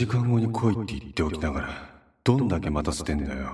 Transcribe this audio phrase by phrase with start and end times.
[0.00, 1.68] 時間後に来いって言っておきながら、
[2.24, 3.52] どんだけ待たせてんだよ。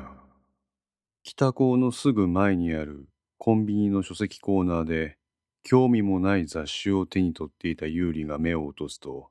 [1.25, 5.19] 北港のすぐ前にあるコンビニの書籍コーナーで、
[5.65, 9.31] 興味もない雑誌を手に取っていたユーリが目を落とすと、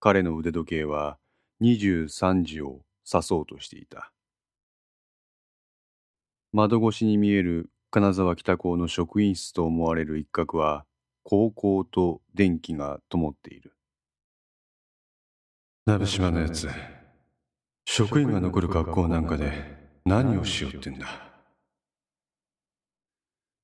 [0.00, 1.18] 彼の腕時計は
[1.60, 4.10] 23時を指そうとしていた。
[6.54, 10.86] 窓越しに見える金沢北港の職員室と思われる一角は、
[11.24, 13.73] 高校と電気が灯っている。
[15.86, 16.66] 鍋島のやつ、
[17.84, 19.52] 職員が残る学校なんかで
[20.06, 21.06] 何をしようってんだ？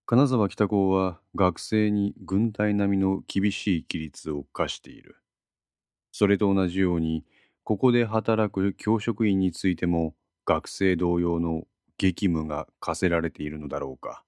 [0.05, 5.17] 金沢北高は学生に軍隊並みの厳しい規律を課している。
[6.13, 7.25] それと同じように、
[7.65, 10.15] ここで働く教職員についても
[10.45, 11.63] 学生同様の
[11.97, 14.25] 激務が課せられているのだろうか。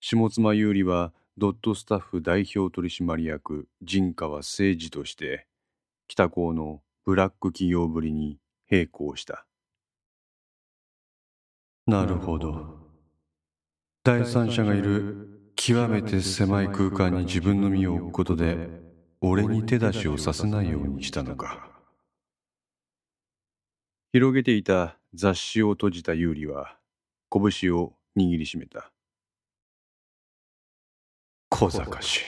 [0.00, 5.46] 下妻優里はドットスタッフ代表取締役陣川誠二として
[6.08, 8.38] 北高のブラック企業ぶりに
[8.70, 9.46] 並行した。
[11.86, 12.78] なるほど。
[14.02, 18.68] 第三者がいる極めて狭い空間に自分の身を置くことで、
[19.20, 21.70] 俺に手出しをさせないようにしたのか。
[24.12, 26.76] 広げていた雑誌を閉じた優里は、
[27.32, 28.92] 拳を握りしめた。
[31.48, 32.22] 小賢しい。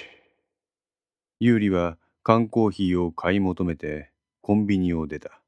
[1.41, 1.99] 優里は
[2.29, 4.11] 缶コーヒーを買い求めて
[4.43, 5.41] コンビニを出た。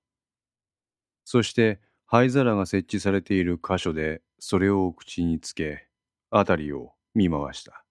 [1.26, 5.88] そして灰皿が設置されている箇所でそれを口につけ、
[6.30, 7.84] 辺りを見回した。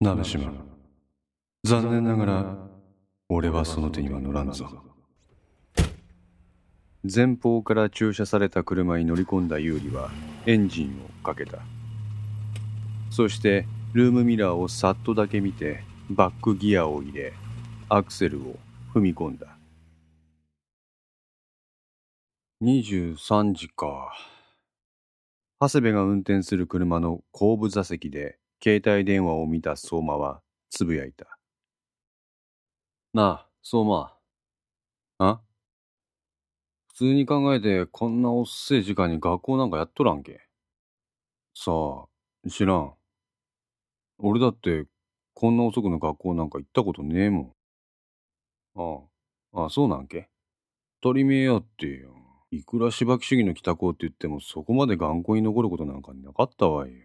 [0.00, 0.52] 鍋島、
[1.62, 2.56] 残念ながら
[3.28, 4.66] 俺はその手には乗らんぞ。
[7.04, 10.10] 前方から駐車された車に乗り込んだ優里は
[10.46, 11.58] エンジンをかけた。
[13.10, 17.32] そしてルームミラーをさっとだけ見てバックギアを入れ、
[17.88, 18.56] アクセルを
[18.92, 19.56] 踏み込んだ。
[22.60, 24.12] 23時か。
[25.60, 31.38] 長谷部が運転する車の後部座席で携帯電話を見た相馬はつぶやいた。
[33.14, 34.16] なあ、相馬。
[35.18, 35.40] あ？
[36.88, 40.40] 普通に考えてこんなおっせえ時間に学校なんかやっとらんけ。
[41.54, 42.94] さあ、知らん。
[44.18, 44.86] 俺だって
[45.40, 47.54] こんな遅くの学校なんか行ったことねえも
[48.74, 49.08] ん。
[49.54, 50.28] ああ、あそうなんけ？
[51.00, 52.14] 当たり前やってよ。
[52.50, 56.98] いくら芝木主義の北高って言ってもそこまで頑固に残ることなんかなかったわいよ。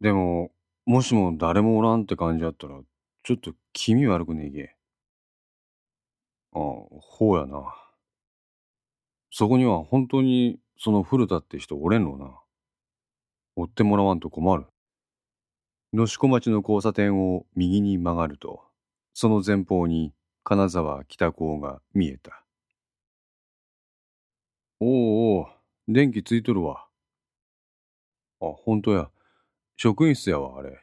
[0.00, 0.50] でも、
[0.86, 2.80] もしも誰もおらんって感じやったら、
[3.22, 4.62] ちょっと気味悪くねえげ。
[6.54, 6.62] ああ、
[7.02, 7.66] ほうやな。
[9.30, 12.40] そこには本当にその古田って人おれんのな。
[13.56, 14.64] 追ってもらわんと困る。
[15.96, 18.64] 野子町の交差点を右に曲がると、
[19.12, 20.12] その前方に
[20.42, 22.44] 金沢北港が見えた。
[24.80, 24.88] おう
[25.38, 25.46] おう、
[25.86, 26.88] 電気ついとるわ。
[28.40, 29.08] あ、ほんとや。
[29.76, 30.80] 職員室やわ、あれ。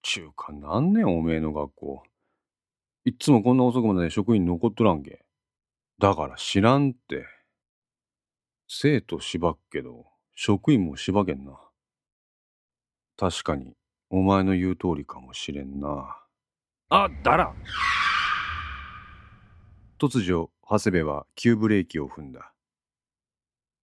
[0.00, 2.02] ちゅうか、何年おめえの学校。
[3.04, 5.22] いっつもこんな遅くまで職員残っとらんけ。
[5.98, 7.26] だから知らんって。
[8.68, 11.60] 生徒しばっけど、職員もしばけんな。
[13.18, 13.74] 確かに、
[14.10, 16.16] お前の言う通りかもしれんな。
[16.88, 17.54] あ、だら
[19.98, 22.52] 突如、長谷部は急ブレーキを踏んだ。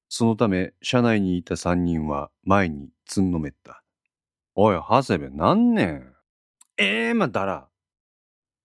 [0.09, 3.84] そのため、車内にいた三人は前につんのめった。
[4.56, 6.14] おい、長谷部、何年？
[6.78, 7.68] ええー、まだら。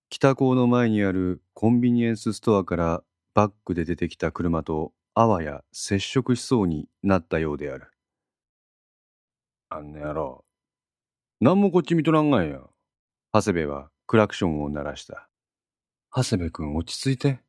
[0.09, 3.03] 北港の前にあるコンビニエンスストアから
[3.35, 7.91] バックで出てきた車とあわや接触しそうになったようである。
[9.69, 10.45] あんな野郎、
[11.43, 12.61] 何もこっち見とらんがんや。
[13.33, 15.27] 長谷部はクラクションを鳴らした。
[16.15, 17.41] 長谷部君落ち着いて。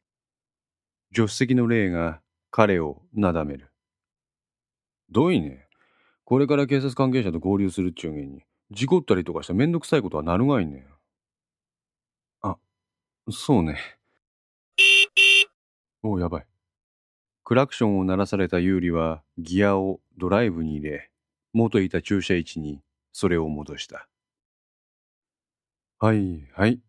[1.13, 2.21] 助手席の霊が
[2.51, 3.69] 彼をなだめる。
[5.09, 5.67] どういね。
[6.23, 10.87] これから警察関係者と合流するっちゅうげんに、事故ったりとかしためんどくさいことはなるがいね。
[12.43, 12.55] あ、
[13.29, 13.77] そうね。
[16.01, 16.47] おやばい。
[17.43, 21.11] クラクションを鳴らされた有利はギアをドライブに入れ、
[21.51, 22.81] 元いた駐車位置に
[23.13, 24.07] それを戻した。
[25.99, 26.81] はいはい。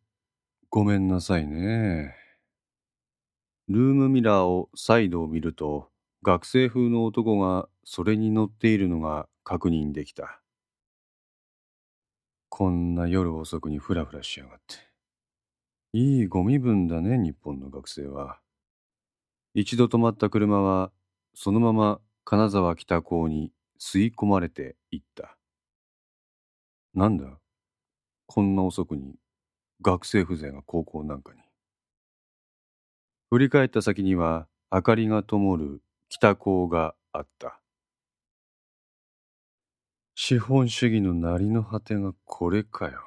[0.71, 2.17] ごめんなさいね。
[3.69, 5.91] ルームミラーを再度見ると、
[6.23, 10.41] 学生風の男がそれに乗っているのが確認できた。
[12.49, 14.77] こんな夜遅くにフラフラしやがって。
[15.95, 18.41] いいご身分だね、日本の学生は。
[19.55, 20.93] 一度止まった車は、
[21.35, 25.37] そのまま金沢北港に吸い込まれていった。
[26.95, 27.39] なんだ？
[28.27, 29.15] こんな遅くに
[29.81, 31.41] 学生風情が高校なんかに。
[33.31, 37.61] 振り返った先には明かりが灯る北高があった。
[40.15, 43.01] 資本主義の成りの果てがこれかよ。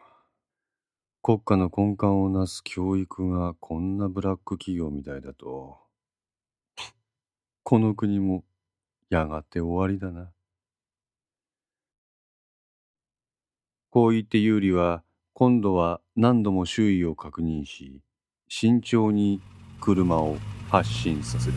[1.22, 5.78] 国家の根幹をなす教育がこんなブラック企業みたいだと、
[7.64, 8.44] この国も
[9.10, 10.32] やがて終わりだな。
[13.96, 15.04] こう言って有利は
[15.34, 18.02] 今度は何度も周囲を確認し、
[18.50, 19.40] 慎重に
[19.80, 20.36] 車を
[20.70, 21.56] 発進させた。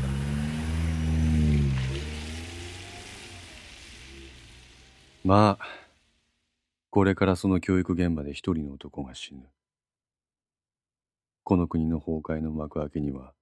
[5.25, 5.67] まあ、
[6.91, 9.49] これからその教育現場で一人の男が死ぬ。
[11.43, 13.33] この国の崩壊の幕開けには、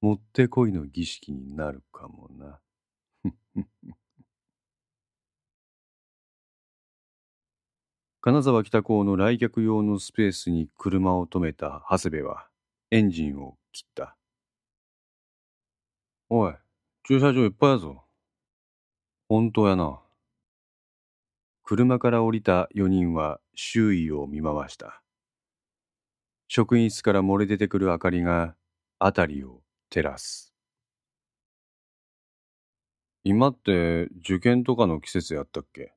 [0.00, 2.58] もってこいの儀式になるかもな。
[8.24, 12.46] 金沢北港の来客用のスペースに車を止めた長谷部は
[12.92, 14.16] エンジンを切った。
[16.30, 16.54] おい、
[17.02, 18.04] 駐車場いっぱいやぞ。
[19.28, 19.98] 本当やな。
[21.64, 25.02] 車から降りた4人は周囲を見回した。
[26.46, 28.54] 職員室から漏れ出てくる明かりが
[29.00, 30.54] 辺りを照らす。
[33.24, 35.92] 今って受験とかの季節やったっけ？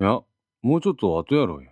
[0.00, 0.20] いや、
[0.62, 1.70] もうちょっと後やろうや。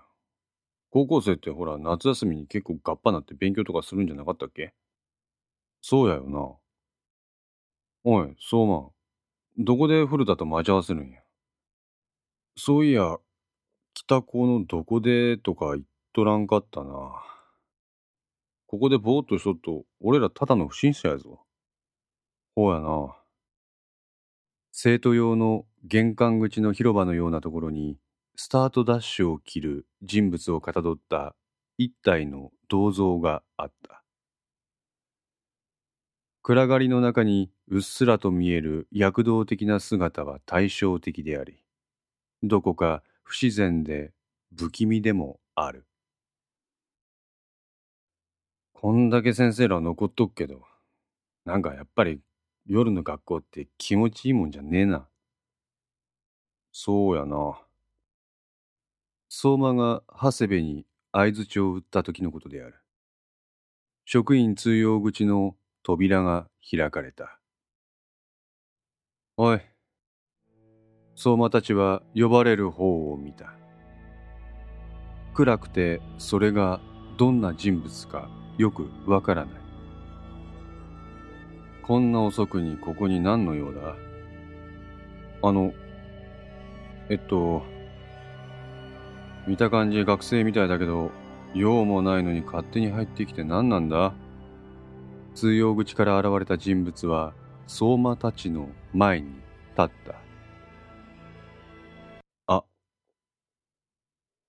[0.90, 4.72] 高校生ってほら夏休みに結構ガッパなって勉強とかするんじゃなかったっけ？
[5.82, 6.56] そうやよな。
[8.04, 8.88] おい、相馬。
[9.58, 11.20] どこで古田と待ち合わせるんや？
[12.56, 13.18] そういや、
[13.92, 17.22] 北高のどこでとか言っとらんかったな。
[18.66, 21.40] ここでぼーっとしとっと、俺らただの不審者やぞ。
[22.54, 23.14] ほうやな。
[24.72, 27.98] 生徒用の玄関口の広場のようなところに、
[28.40, 31.34] スタートダッシュを切る人物をかたどった
[31.76, 34.04] 一体の銅像があった。
[36.42, 41.64] 暗がりの中にうっすらと見える躍動的な姿は対照的であり、
[42.44, 44.12] どこか不自然で
[44.56, 45.84] 不気味でもある。
[48.72, 50.62] こんだけ先生ら残っとくけど、
[51.44, 52.20] なんかやっぱり
[52.66, 55.08] 夜の学校って気持ちいいもんじゃねえな。
[56.70, 57.58] そうやな。
[59.28, 62.74] 相馬が長谷部に相づちを打った時のことである。
[64.06, 67.38] 職員通用口の扉が開かれた。
[69.36, 69.60] おい、
[71.14, 73.52] 相馬たちは呼ばれる方を見た。
[75.34, 76.80] 暗くてそれが
[77.18, 79.54] どんな人物かよくわからない。
[81.82, 83.94] こんな遅くにここに何の用だ？
[85.42, 85.72] あの、
[87.08, 87.62] えっと、
[89.48, 91.10] 見た感じ学生みたいだけど、
[91.54, 94.12] 用もないのに勝手に入ってきて何なんだ？
[95.34, 97.32] 通用口から現れた人物は
[97.66, 99.40] 相馬たちの前に立
[99.78, 100.14] った。
[102.46, 102.64] あ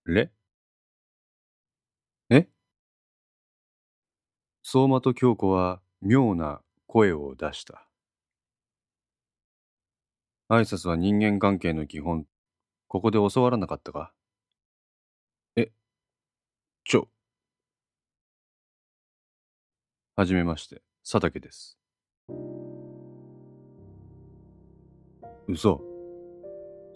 [0.06, 0.32] れ
[2.30, 2.50] え？
[4.64, 7.88] 相馬と京子は妙な声を出した。
[10.50, 12.26] 挨拶は人間関係の基本。
[12.90, 14.12] ここで教わらなかったか、
[16.90, 17.08] ちょ。
[20.16, 21.78] はじめまして、佐竹です。
[25.48, 25.84] 嘘。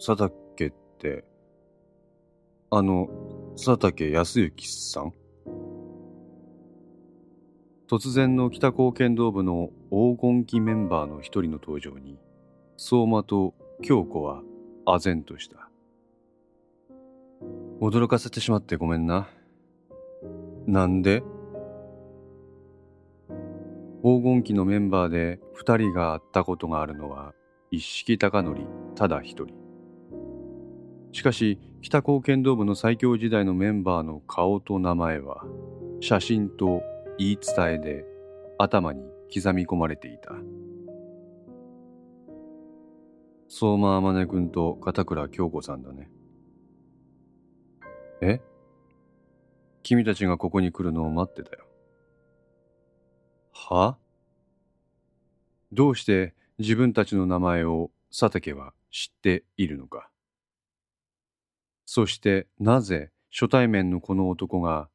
[0.04, 1.24] 佐竹って、
[2.70, 3.08] あの、
[3.54, 5.12] 佐竹康之さん？
[7.88, 12.18] 突然の北高剣道部の黄金期メンバーの一人の登場に、
[12.76, 14.42] 相馬と京子は
[14.86, 15.70] 唖然とした。
[17.80, 19.28] 驚かせてしまってごめんな。
[20.66, 21.22] なんで？
[24.02, 27.34] 黄金期のメンバーで二人が会ったことがあるのは
[27.70, 28.60] 一式高則
[28.94, 29.54] ただ一人。
[31.12, 35.44] しかし北高剣道部の最強時代のメンバーの顔と名前は
[36.00, 36.82] 写真と
[37.18, 38.04] 言い伝えで
[38.58, 39.02] 頭に
[39.34, 40.32] 刻み込まれていた。
[43.48, 46.10] 相馬天音君と片倉京子さんだね。
[48.20, 48.40] え？
[49.84, 51.64] 君たちがここに来るのを待ってたよ
[53.52, 53.96] は？
[55.72, 60.08] どうして自分たちの名前を佐竹は知っているのか
[61.84, 64.88] そしてなぜ初対面のこの男が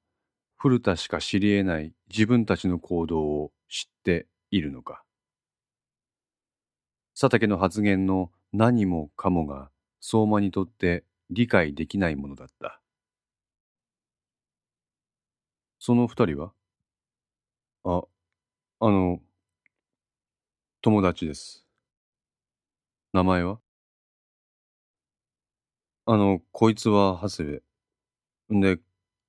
[0.58, 5.04] 古田しか知り得ない自分たちの行動を知っているのか。
[7.14, 9.70] 佐竹の発言の何もかもが
[10.02, 12.79] 相馬にとって理解できないものだった。
[15.80, 16.52] その二人は？
[17.86, 18.04] あ、
[18.82, 19.22] あの、
[20.82, 21.66] 友達です。
[23.14, 23.60] 名前は？
[26.06, 27.64] あの、こいつは長谷部。
[28.56, 28.80] んで、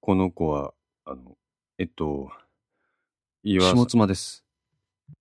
[0.01, 1.37] この子は、あの、
[1.79, 2.31] えっと、
[3.45, 4.45] 岩下妻です。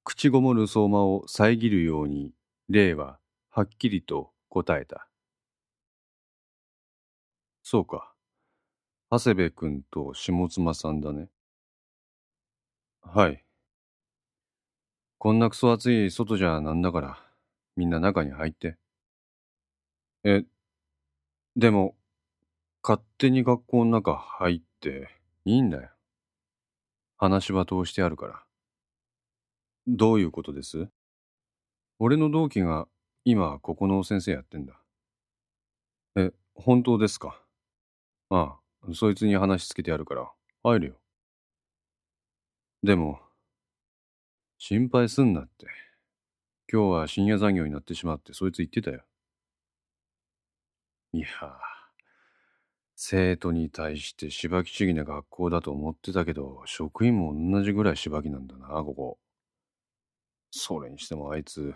[0.04, 2.34] 口ごもる相馬を遮るように、
[2.70, 3.20] 霊は
[3.50, 5.08] はっきりと答えた。
[7.64, 8.14] そうか。
[9.12, 11.30] 長谷部君と下妻さんだね。
[13.02, 13.44] はい。
[15.18, 17.18] こんなクソ暑い外じゃなんだから、
[17.76, 18.78] みんな中に入って。
[20.24, 20.44] え、
[21.56, 21.98] でも、
[22.84, 25.10] 勝手に学校の中入って
[25.44, 25.90] いいんだよ。
[27.18, 28.44] 話は通してあるから。
[29.88, 30.88] どういうことです？
[31.98, 32.88] 俺の同期が
[33.26, 34.80] 今ここの先生やってんだ。
[36.16, 37.42] え、本当ですか？
[38.30, 38.60] ああ、
[38.94, 40.32] そいつに話つけてやるから
[40.64, 40.96] 入るよ。
[42.84, 43.20] でも、
[44.58, 45.68] 心配すんなって。
[46.72, 49.04] 今日は深夜残業になってしまってそいつ言ってたよ。
[51.14, 51.28] いや、
[52.96, 59.20] 生徒に対してしばき主義な学校だと思ってたけど、職員も同じぐらいしばきなんだな、ここ。
[60.52, 61.74] それにしてもあいつ、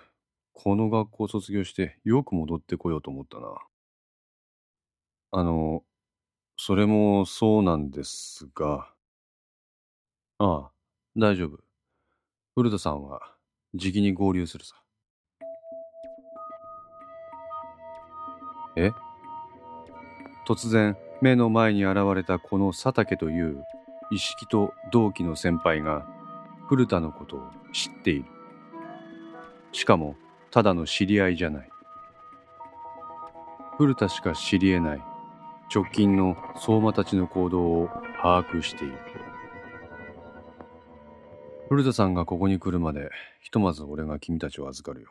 [0.54, 3.56] この学校卒業してよく戻ってこようと思ったな。
[5.32, 5.84] あの、
[6.66, 8.88] それもそうなんですが、
[10.38, 10.72] ああ、
[11.14, 11.60] 大丈夫。
[12.56, 13.20] 古田さんは、
[13.76, 14.74] じきに合流するさ。
[18.78, 18.92] え？
[20.48, 23.66] 突然、目の前に現れたこの佐竹という、
[24.10, 26.08] 一式と同期の先輩が、
[26.70, 28.26] 古田のことを知っている。
[29.74, 30.16] しかも、
[30.50, 31.70] ただの知り合いじゃない。
[33.78, 35.02] 古田しか知り得ない、
[35.70, 37.90] 直近の相馬たちの行動を
[38.22, 38.94] 把握している。
[41.70, 43.10] 古田さんがここに来るまで、
[43.42, 45.10] ひとまず俺が君たちを預かるよ。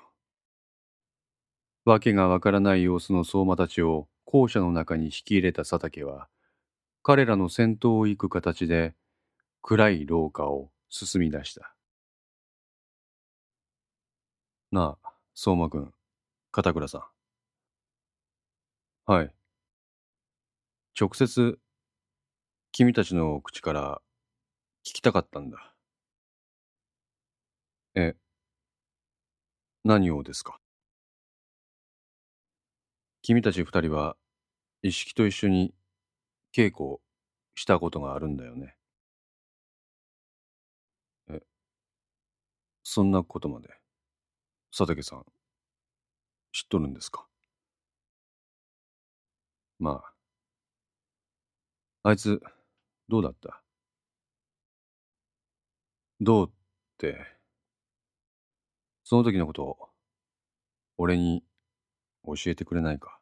[1.85, 6.29] わけがわからない様子の相馬たちを校舎の中に引き入れた佐竹は、
[7.03, 8.95] 彼らの先頭を行く形で、
[9.61, 11.75] 暗い廊下を進み出した。
[14.71, 15.93] なあ、相馬くん、
[16.53, 17.03] 片倉さん。
[19.13, 19.35] はい。
[20.99, 21.59] 直接、
[22.71, 24.03] 君たちの口から
[24.85, 25.75] 聞きたかったんだ。
[27.95, 28.15] え、
[29.85, 30.59] 何をですか？
[33.23, 34.17] 君たち二人は、
[34.83, 35.75] 一式と一緒に
[36.55, 36.99] 稽古
[37.55, 38.77] したことがあるんだよね。
[41.31, 41.41] え、
[42.85, 43.69] そんなことまで、
[44.77, 45.25] 佐竹さん、
[46.53, 47.27] 知っとるんですか？
[49.79, 50.12] まあ、
[52.05, 52.43] あいつ、
[53.09, 53.63] どうだった？
[56.21, 56.53] どうっ
[56.99, 57.17] て、
[59.05, 59.79] その時のことを、
[60.99, 61.45] 俺に
[62.25, 63.21] 教えてくれないか？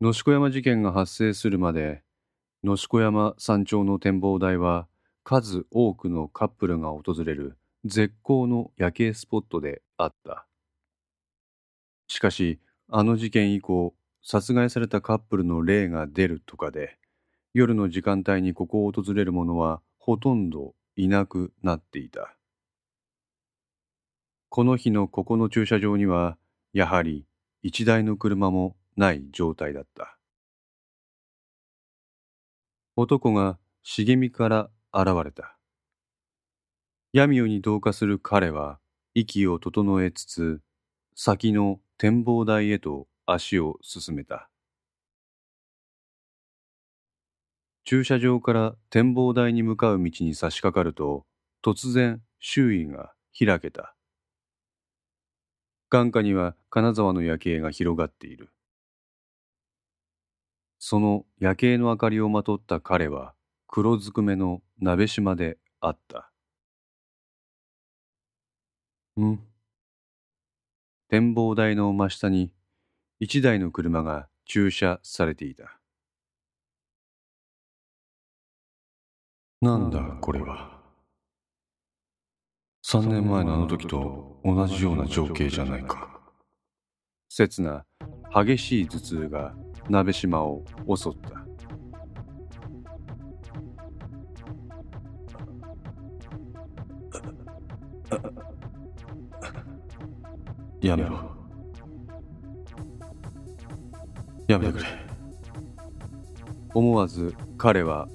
[0.00, 2.02] 野子山事件が発生するまで、
[2.64, 4.88] 野子山山頂の展望台は、
[5.22, 10.48] 数多くのカップルが訪れる絶好の夜景スポットであった。
[12.08, 16.98] しかし、あの事件以降、殺害されたカップルの霊が出るとかで、
[17.54, 22.34] 夜の時間帯にここを訪れる者はほとんどいなくなっていた。
[24.48, 26.36] この日のここの駐車場には、
[26.72, 27.26] やはり
[27.62, 30.18] 一台の車もない状態だった。
[32.96, 35.56] 男が茂みから現れた。
[37.12, 38.80] 闇夜に同化する彼は、
[39.14, 40.60] 息を整えつつ、
[41.14, 44.48] 先の展望台へと足を進めた。
[47.84, 51.26] 駐車場から展望台に向かう道に差し掛かると、
[51.62, 53.94] 突然周囲が開けた。
[55.90, 58.50] 眼下には金沢の夜景が広がっている。
[60.78, 63.34] その夜景の明かりをまとった彼は、
[63.66, 66.30] 黒ずくめの鍋島であった。
[69.20, 69.38] ん
[71.10, 72.50] 展望台の真下に
[73.20, 75.80] 一台の車が駐車されていた。
[79.60, 80.78] なんだこれは。
[82.86, 86.20] 3年前のあの時と同じような情景じゃないか。
[87.28, 87.84] 刹那、
[88.32, 89.52] 激しい頭痛が
[89.90, 90.64] 鍋島を
[90.96, 91.44] 襲った。
[100.80, 101.37] やめろ。
[104.48, 104.84] やめてくれ。
[106.74, 108.08] 思わず彼は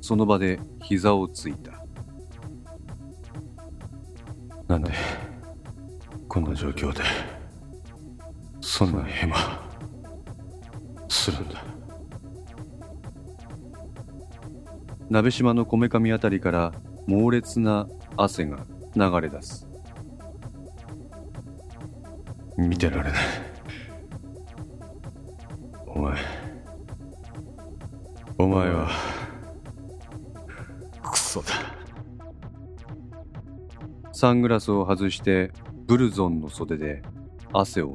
[0.00, 1.72] その場で膝をついた。
[4.68, 4.92] なんで
[6.28, 7.02] こんな状況で
[8.60, 9.36] そんなヘマ
[11.08, 11.62] するんだ？
[15.10, 16.72] 鍋島のこめかみあたりから
[17.06, 17.86] 猛烈な
[18.16, 19.68] 汗が流れ出す。
[22.56, 23.22] 見てられない
[28.42, 28.90] お前は。
[31.00, 31.52] クソだ。
[34.12, 35.52] サングラスを外して
[35.86, 37.02] ブルゾンの袖で
[37.52, 37.94] 汗を